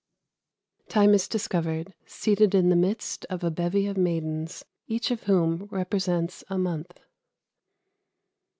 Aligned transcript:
(_Time 0.89 1.13
is 1.13 1.27
discovered 1.27 1.93
seated 2.07 2.55
in 2.55 2.69
the 2.69 2.75
midst 2.75 3.23
of 3.29 3.43
a 3.43 3.51
bevy 3.51 3.85
of 3.85 3.97
maidens, 3.97 4.65
each 4.87 5.11
of 5.11 5.21
whom 5.29 5.67
represents 5.69 6.43
a 6.49 6.57
month. 6.57 7.01